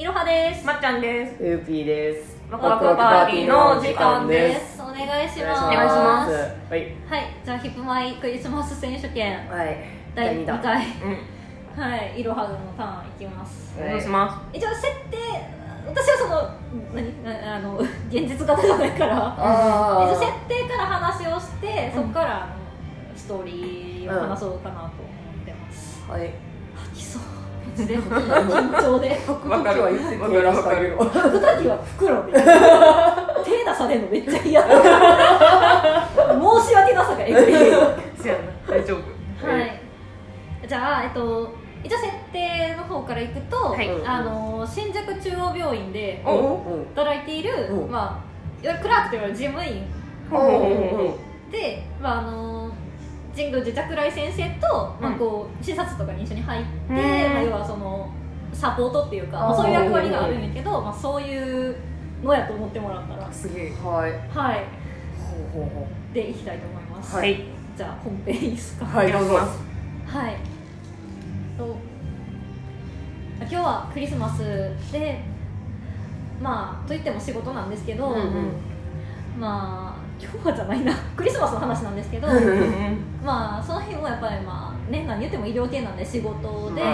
[0.00, 0.64] いろはです。
[0.64, 1.44] まっちゃんです。
[1.44, 2.40] ゆうぴーです。
[2.50, 4.80] ワクワクパーティーの時間です。
[4.80, 5.64] お願いしおます。
[5.64, 6.32] お願いします。
[6.70, 6.96] はい。
[7.06, 9.46] はいじゃあヒップマイクリスマス選手権。
[9.50, 9.76] はい。
[10.14, 10.58] 第2弾。
[10.62, 11.82] 回うん。
[11.82, 12.18] はい。
[12.18, 13.74] いろはのターンいきます。
[13.78, 15.18] お願いしま一応設定
[15.86, 16.48] 私はその
[16.94, 17.52] 何？
[17.52, 17.76] ああの
[18.08, 19.36] 現実型じゃないから。
[20.18, 20.48] 設ー。
[20.48, 22.54] 定から話をしてそこからあの
[23.14, 24.92] ストーリーを話そうかなと思
[25.42, 26.32] ってます、はい。
[26.74, 27.39] 吐きそう
[27.76, 29.20] 緊張で。
[29.26, 29.80] 書くわかる。
[29.80, 32.38] 時は言って手出してあげるわ書く時は袋で手
[33.64, 34.78] 出されるのめっちゃ嫌申
[36.68, 37.44] し訳なさがえぐい
[38.68, 39.80] 大丈夫はい
[40.68, 48.22] じゃあえっと一応設定の方からいくと、はいあの新宿中央病院で働いている、うんま
[48.62, 49.86] あ、いわゆるクラークといわれる事務員
[51.50, 52.70] で、まあ、あの
[53.34, 57.02] 神宮寺着来先生と、まあ、こう診察とかに一緒に入って、うんま
[57.38, 58.10] あ、要はその
[58.52, 61.76] サポートっていうか、まあ、そういう役割があるんやけど、まあ、そういう
[62.22, 63.72] のやと思ってもらったらすげえ。
[63.82, 64.12] はい。
[64.36, 64.64] はい。
[65.54, 67.44] ほうほうほでいきたいと思います、はい。
[67.76, 68.84] じゃあ本編いいですか？
[68.84, 69.36] うはいどうぞ。
[69.36, 69.46] は
[70.28, 70.36] い。
[71.56, 71.76] と
[73.40, 75.20] 今日はクリスマスで
[76.42, 78.52] まあといっても仕事なんですけど、うんうん。
[79.38, 80.94] まあ今日はじゃないな。
[81.16, 82.28] クリスマスの話なんですけど、
[83.24, 86.84] まあその日もやっぱりまあね何言っても医療系なんで仕事で、う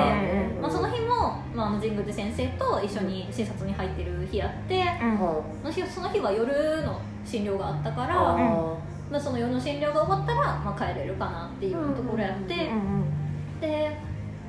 [0.58, 5.18] んまあ、その日も、まあ、あの神宮寺先生と一緒に診察に入ってる日やって、うん。
[5.18, 8.36] はその日その日は夜の診療があったから、あ
[9.10, 12.70] まあ、その夜の診療が終わったら、まあ、帰れるかなっていうところやって、
[13.60, 13.96] で、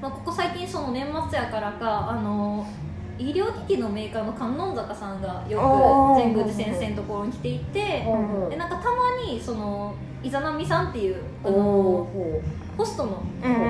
[0.01, 2.65] まあ、ここ最近その年末やからかあの
[3.19, 12.41] 医療機器のメーカーの観音坂さんがよく神宮寺先生のところに来ていてうんでなんかたまにそのイザナミさんっていうあおのお
[12.77, 13.23] ホストの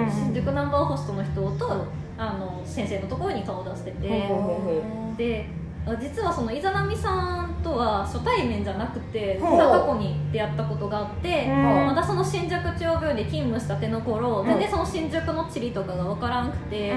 [0.09, 2.07] 新宿ナンバーホストの人と、うん。
[2.19, 5.47] あの先生のところに顔を出してて、ほで
[5.85, 11.85] あ実はそのイザナミさんとは初対面じゃなくて過去に出会ったことがあって、うん。
[11.85, 12.76] まだその新宿
[13.15, 16.93] で勤務したての頃、全然その新宿の地理とかが分からんくて、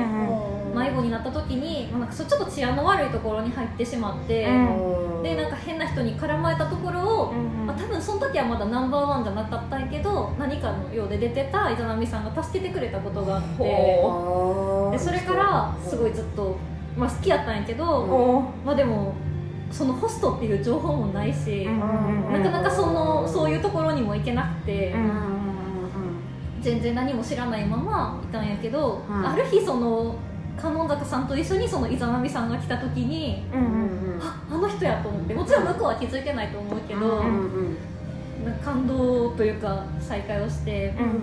[0.75, 4.51] 迷子になった時に、まあ、なんかそちょっと治安の悪いところに入ってしまって、う
[5.21, 5.23] ん。
[5.23, 16.57] でなんか変な人に絡まれたところを、まあ、多分その時はまだナンバーワンじゃなかったんやけど何かのようで出てたイザナミさんが助けてくれたことがあってほでそれからすごいずっと、
[16.97, 19.15] まあ、好きやったんやけど、おまあでも
[19.71, 24.95] そのホストっていう情報もないし、うんなかなかそのそういうところにも行けなくて、
[26.61, 29.27] 全然何も知らないままいたんやけど、うん。
[29.27, 30.15] ある日その
[30.61, 33.45] 観音坂さんと一緒にそのイザナミさんが来た時に
[34.21, 37.77] ああの人やと思ってもちろん向こうは気づいてないと思うけど、うん
[38.45, 41.23] なんか感動というか再会をして、うん。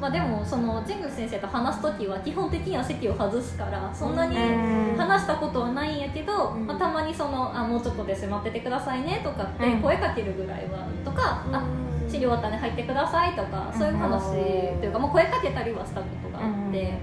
[0.00, 4.96] まあ、でもその神宮先生と話す時は基本的には席を外すからそんなにうん。
[4.96, 6.66] 話したことはないんやけど、うん。
[6.66, 9.80] まあ、たまにそのあもうちょっとです待っててくださいねとかってうん。
[9.80, 11.62] 声かけるぐらいはとか、あ
[12.08, 14.32] 治療終わったんで入ってくださいとかそういう話
[14.80, 16.98] というか、まあ、声かけたりはしたことがあって、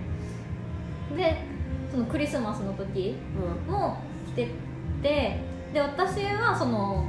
[1.16, 1.38] で
[1.91, 3.16] そのクリスマスの時
[3.68, 3.97] も
[4.28, 4.47] 来て
[5.02, 5.40] て
[5.74, 7.06] で私はその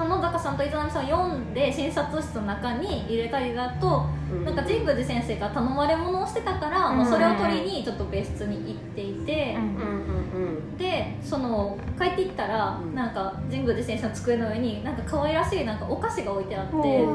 [0.00, 4.06] 観音坂さんと伊沢さんを読んで診察室の中に入れたりだと、
[4.46, 6.98] なんか神宮寺先生が頼まれ物をしてたから、うん。
[6.98, 10.78] まあ、それを取りにちょっと別室に行っていて、うん。
[10.78, 12.94] でその帰っていったら、うん。
[12.94, 17.06] なんか神宮寺先生の机の上になんか可愛らしいなんかお菓子が置いてあって、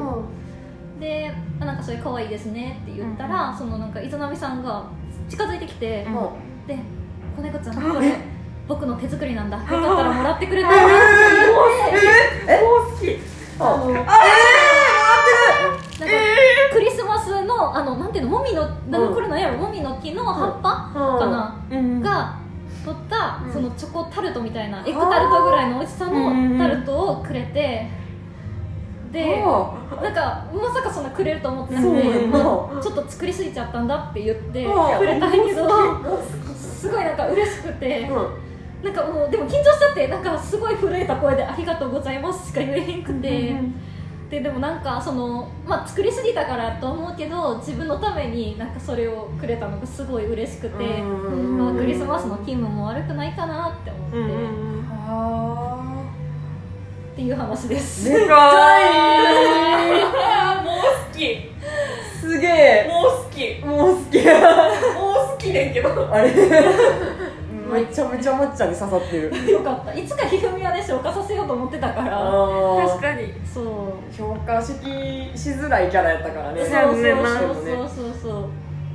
[1.00, 4.88] であなんかそれ可愛いですねって言ったら、そのなんか伊沢さんが
[5.28, 6.66] 近づいてきて、うん。
[6.68, 6.78] で
[7.34, 8.35] 「子猫ちゃんこれ
[8.68, 12.06] 僕の手作りなんだよかったらもらってくれないか?」って
[12.46, 13.18] 言って好き
[13.58, 14.12] あのなんか
[16.72, 22.36] クリスマスのあのなんていうのもみのなこれ何やろもみの木の葉っぱかな、うんが
[22.84, 27.90] 取った、うんそのチョコタルトみたいなエッグタルトぐらいの美味しさのタルトをくれて、
[29.10, 32.42] でなんかまさかそんなくれると思ってなくて、まあ
[32.80, 35.68] ちょっと作りすぎちゃったんだって言ってうんくれたんやけど
[36.54, 38.08] すごいなんか嬉しくて、
[38.86, 43.54] なんかもうでも緊張しちゃってなんかすごい震えた声で「ありがとうございます」しか言えへんくて、
[44.30, 54.76] ででもなんかその、まあ、作りすぎたからと思うけど自分のためになんかそれをくれたのがすごい嬉しくて、うんまあ、クリスマスの勤務も悪くないかなって思って、うん
[57.12, 58.04] っていう話です。
[58.04, 60.62] でか い。
[60.62, 60.74] もう
[61.10, 61.50] 好き。
[62.20, 62.86] すげえ。
[62.92, 63.64] もう好き。
[63.64, 64.18] もう好き。
[64.18, 66.08] もう好きねんけど。
[66.12, 66.30] あれ？
[67.72, 69.30] めちゃめちゃまっちゃんに刺さってる。
[69.50, 69.94] よかった。
[69.94, 72.10] いつかひふみはね消化させようと思ってたから。
[72.12, 73.32] あ確かに。
[73.44, 73.64] そう。
[74.16, 74.84] 評価式
[75.34, 76.64] しづらいキャラやったからね。
[76.64, 77.88] そうそうそうそうそう。
[77.88, 78.48] そうそう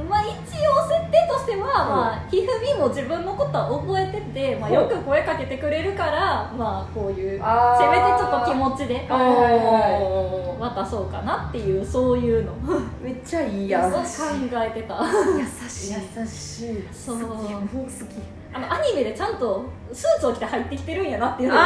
[1.73, 7.41] まあ、ひふみも自分のことは覚えてて、まあ、よく声かけてくれるから、まあ、こういうせめて
[8.17, 12.53] ちょっと気持ちではいはいは渡そうかなっていうそういうの。
[13.01, 13.91] めっちゃいいやん。
[13.91, 15.03] えてた
[15.37, 15.93] 優しい。
[15.93, 16.87] 優しい。
[16.93, 17.19] そう。
[17.19, 18.41] 好き。
[18.53, 21.63] あのアニメでちゃんとスーツを着て入ってきてるんやなっていうのが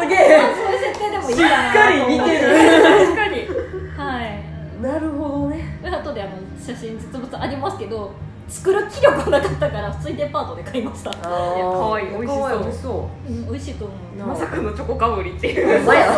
[0.00, 0.40] すげえ。
[0.54, 2.48] そういう設定でもいいしっかなかり見てる。
[3.04, 3.48] 確かに。
[3.96, 4.82] はい。
[4.82, 5.78] なるほどね。
[5.82, 8.12] 後であの写真実物ありますけど
[8.48, 11.14] 作る気力がなかったから普通にデパートで買いました、あ
[11.56, 12.40] いや可愛い美味しそう。
[12.40, 13.30] 可愛い美味しそう。
[13.30, 14.18] ん、美味しいと思う。
[14.18, 15.82] なまさかのチョコかぶりっていう。
[15.82, 16.16] うまや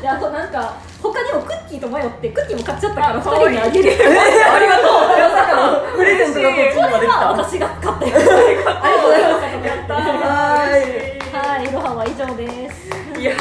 [0.00, 3.40] であとなんか他にもクッキーと迷ってクッキーも買っちゃったから2あ可愛い。
[3.44, 3.92] 人にあげる。
[3.92, 4.92] ありがとう。
[4.92, 5.54] まさか
[5.92, 7.30] のプレゼントがこっちにまで来はた。
[7.32, 8.32] 私が買ったやつ。
[8.32, 9.44] ありがとうございます。
[9.68, 10.00] やったは
[11.30, 12.88] はい、いろはは以上です。
[13.20, 13.24] い。
[13.24, 13.32] や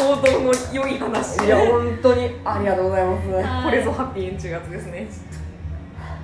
[0.00, 1.44] 王道の良い話。
[1.44, 3.28] いや本当にありがとうございます。
[3.28, 3.64] はい。
[3.64, 5.08] これぞハッピーエンチューやつですね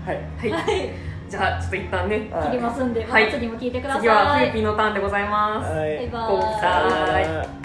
[0.04, 0.16] はい。
[0.16, 0.90] はい、はい、
[1.28, 2.28] じゃあちょっと一旦ね。
[2.32, 2.50] はい。
[2.50, 3.30] 切りますんで、はい。
[3.30, 4.00] 次も聞いてください。
[4.00, 5.72] 次はフーピーのターンでございます。
[5.72, 5.96] はい。
[5.96, 7.61] バイバごめんなさいはい